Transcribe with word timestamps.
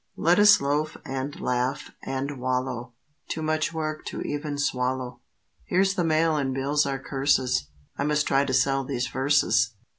Let 0.17 0.39
us 0.39 0.59
loaf 0.59 0.97
and 1.05 1.39
laugh 1.39 1.91
and 2.01 2.39
wallow; 2.39 2.93
Too 3.27 3.43
much 3.43 3.71
work 3.71 4.03
to 4.05 4.21
even 4.23 4.57
swallow 4.57 5.21
(Here's 5.65 5.93
the 5.93 6.03
mail 6.03 6.37
and 6.37 6.55
bills 6.55 6.87
are 6.87 6.97
curses; 6.97 7.67
I 7.99 8.03
must 8.05 8.25
try 8.25 8.43
to 8.45 8.53
sell 8.55 8.83
these 8.83 9.05
verses.) 9.05 9.75